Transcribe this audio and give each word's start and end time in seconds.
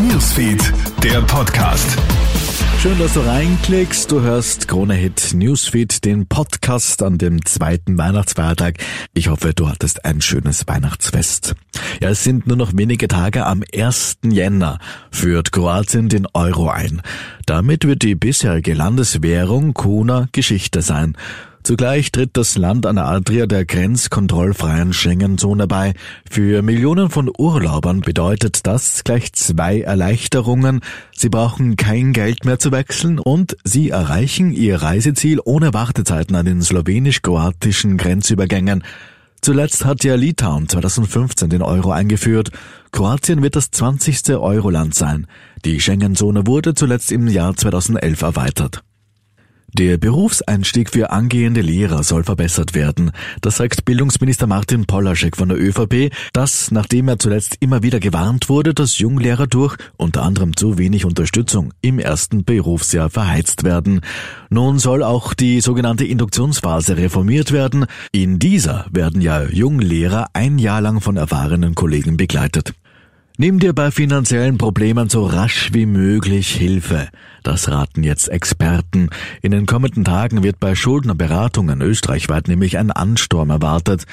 Newsfeed, 0.00 0.72
der 1.02 1.20
Podcast. 1.22 1.98
Schön, 2.80 2.98
dass 2.98 3.14
du 3.14 3.20
reinklickst. 3.20 4.10
Du 4.10 4.20
hörst 4.20 4.68
Krone 4.68 4.94
Hit 4.94 5.34
Newsfeed, 5.34 6.04
den 6.04 6.26
Podcast 6.26 7.02
an 7.02 7.18
dem 7.18 7.44
zweiten 7.44 7.98
Weihnachtsfeiertag. 7.98 8.78
Ich 9.14 9.28
hoffe, 9.28 9.52
du 9.54 9.68
hattest 9.68 10.04
ein 10.04 10.20
schönes 10.20 10.66
Weihnachtsfest. 10.66 11.54
Ja, 12.00 12.10
es 12.10 12.24
sind 12.24 12.46
nur 12.46 12.56
noch 12.56 12.72
wenige 12.74 13.08
Tage. 13.08 13.46
Am 13.46 13.62
1. 13.74 14.18
Jänner 14.24 14.78
führt 15.10 15.52
Kroatien 15.52 16.08
den 16.08 16.26
Euro 16.34 16.68
ein. 16.68 17.02
Damit 17.46 17.84
wird 17.84 18.02
die 18.02 18.14
bisherige 18.14 18.74
Landeswährung 18.74 19.74
Kuna 19.74 20.28
Geschichte 20.32 20.82
sein. 20.82 21.16
Zugleich 21.68 22.12
tritt 22.12 22.30
das 22.32 22.56
Land 22.56 22.86
an 22.86 22.96
der 22.96 23.04
Adria 23.04 23.44
der 23.44 23.66
grenzkontrollfreien 23.66 24.94
Schengen-Zone 24.94 25.66
bei. 25.66 25.92
Für 26.30 26.62
Millionen 26.62 27.10
von 27.10 27.30
Urlaubern 27.36 28.00
bedeutet 28.00 28.66
das 28.66 29.04
gleich 29.04 29.34
zwei 29.34 29.82
Erleichterungen. 29.82 30.80
Sie 31.14 31.28
brauchen 31.28 31.76
kein 31.76 32.14
Geld 32.14 32.46
mehr 32.46 32.58
zu 32.58 32.72
wechseln 32.72 33.18
und 33.18 33.58
sie 33.64 33.90
erreichen 33.90 34.50
ihr 34.50 34.80
Reiseziel 34.80 35.40
ohne 35.44 35.74
Wartezeiten 35.74 36.36
an 36.36 36.46
den 36.46 36.62
slowenisch-kroatischen 36.62 37.98
Grenzübergängen. 37.98 38.82
Zuletzt 39.42 39.84
hat 39.84 40.04
ja 40.04 40.14
Litauen 40.14 40.70
2015 40.70 41.50
den 41.50 41.60
Euro 41.60 41.92
eingeführt. 41.92 42.48
Kroatien 42.92 43.42
wird 43.42 43.56
das 43.56 43.70
20. 43.72 44.30
Euroland 44.38 44.94
sein. 44.94 45.26
Die 45.66 45.80
Schengen-Zone 45.80 46.46
wurde 46.46 46.72
zuletzt 46.72 47.12
im 47.12 47.28
Jahr 47.28 47.54
2011 47.54 48.22
erweitert. 48.22 48.82
Der 49.74 49.98
Berufseinstieg 49.98 50.88
für 50.88 51.10
angehende 51.10 51.60
Lehrer 51.60 52.02
soll 52.02 52.24
verbessert 52.24 52.74
werden. 52.74 53.10
Das 53.42 53.58
sagt 53.58 53.84
Bildungsminister 53.84 54.46
Martin 54.46 54.86
Polaschek 54.86 55.36
von 55.36 55.50
der 55.50 55.60
ÖVP, 55.60 56.10
dass, 56.32 56.70
nachdem 56.70 57.06
er 57.08 57.18
zuletzt 57.18 57.56
immer 57.60 57.82
wieder 57.82 58.00
gewarnt 58.00 58.48
wurde, 58.48 58.72
dass 58.72 58.98
Junglehrer 58.98 59.46
durch 59.46 59.76
unter 59.98 60.22
anderem 60.22 60.56
zu 60.56 60.78
wenig 60.78 61.04
Unterstützung 61.04 61.74
im 61.82 61.98
ersten 61.98 62.44
Berufsjahr 62.44 63.10
verheizt 63.10 63.62
werden. 63.62 64.00
Nun 64.48 64.78
soll 64.78 65.02
auch 65.02 65.34
die 65.34 65.60
sogenannte 65.60 66.06
Induktionsphase 66.06 66.96
reformiert 66.96 67.52
werden. 67.52 67.84
In 68.10 68.38
dieser 68.38 68.86
werden 68.90 69.20
ja 69.20 69.42
Junglehrer 69.42 70.28
ein 70.32 70.58
Jahr 70.58 70.80
lang 70.80 71.02
von 71.02 71.18
erfahrenen 71.18 71.74
Kollegen 71.74 72.16
begleitet. 72.16 72.72
Nimm 73.40 73.60
dir 73.60 73.72
bei 73.72 73.92
finanziellen 73.92 74.58
Problemen 74.58 75.08
so 75.08 75.24
rasch 75.24 75.72
wie 75.72 75.86
möglich 75.86 76.50
Hilfe. 76.50 77.06
Das 77.44 77.68
raten 77.68 78.02
jetzt 78.02 78.26
Experten. 78.26 79.10
In 79.42 79.52
den 79.52 79.64
kommenden 79.64 80.04
Tagen 80.04 80.42
wird 80.42 80.58
bei 80.58 80.74
Schuldnerberatungen 80.74 81.80
österreichweit 81.80 82.48
nämlich 82.48 82.78
ein 82.78 82.90
Ansturm 82.90 83.50
erwartet. 83.50 84.06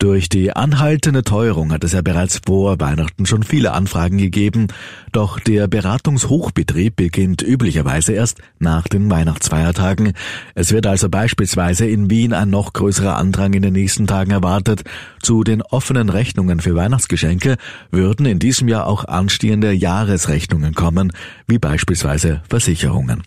Durch 0.00 0.30
die 0.30 0.56
anhaltende 0.56 1.22
Teuerung 1.24 1.72
hat 1.72 1.84
es 1.84 1.92
ja 1.92 2.00
bereits 2.00 2.40
vor 2.46 2.80
Weihnachten 2.80 3.26
schon 3.26 3.42
viele 3.42 3.72
Anfragen 3.72 4.16
gegeben, 4.16 4.68
doch 5.12 5.38
der 5.38 5.68
Beratungshochbetrieb 5.68 6.96
beginnt 6.96 7.42
üblicherweise 7.42 8.14
erst 8.14 8.38
nach 8.58 8.88
den 8.88 9.10
Weihnachtsfeiertagen. 9.10 10.14
Es 10.54 10.72
wird 10.72 10.86
also 10.86 11.10
beispielsweise 11.10 11.86
in 11.86 12.08
Wien 12.08 12.32
ein 12.32 12.48
noch 12.48 12.72
größerer 12.72 13.18
Andrang 13.18 13.52
in 13.52 13.60
den 13.60 13.74
nächsten 13.74 14.06
Tagen 14.06 14.30
erwartet. 14.30 14.84
Zu 15.20 15.44
den 15.44 15.60
offenen 15.60 16.08
Rechnungen 16.08 16.60
für 16.60 16.74
Weihnachtsgeschenke 16.74 17.58
würden 17.90 18.24
in 18.24 18.38
diesem 18.38 18.68
Jahr 18.68 18.86
auch 18.86 19.04
anstehende 19.04 19.70
Jahresrechnungen 19.70 20.72
kommen, 20.72 21.12
wie 21.46 21.58
beispielsweise 21.58 22.40
Versicherungen. 22.48 23.22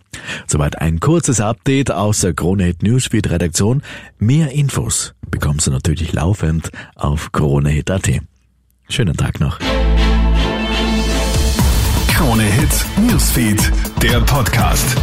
Soweit 0.48 0.82
ein 0.82 1.00
kurzes 1.00 1.40
Update 1.40 1.92
aus 1.92 2.22
der 2.22 2.34
Krone 2.34 2.74
Newsfeed 2.82 3.30
Redaktion. 3.30 3.84
Mehr 4.18 4.52
Infos 4.54 5.14
bekommst 5.34 5.66
du 5.66 5.72
natürlich 5.72 6.14
laufend 6.14 6.70
auf 6.94 7.32
KroneHit.at. 7.32 8.22
Schönen 8.88 9.18
Tag 9.18 9.40
noch. 9.40 9.58
Krone 12.08 12.44
Hit 12.44 12.86
Newsfeed, 12.98 13.72
der 14.04 14.22
Podcast. 14.22 14.96